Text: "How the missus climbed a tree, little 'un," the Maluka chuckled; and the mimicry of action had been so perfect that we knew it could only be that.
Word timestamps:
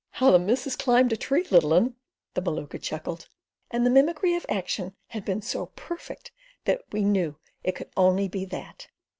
"How 0.13 0.31
the 0.31 0.39
missus 0.39 0.75
climbed 0.75 1.13
a 1.13 1.15
tree, 1.15 1.43
little 1.51 1.75
'un," 1.75 1.95
the 2.33 2.41
Maluka 2.41 2.79
chuckled; 2.81 3.29
and 3.69 3.85
the 3.85 3.91
mimicry 3.91 4.33
of 4.33 4.47
action 4.49 4.95
had 5.09 5.23
been 5.23 5.43
so 5.43 5.67
perfect 5.75 6.31
that 6.65 6.81
we 6.91 7.03
knew 7.03 7.35
it 7.63 7.75
could 7.75 7.91
only 7.95 8.27
be 8.27 8.43
that. 8.45 8.87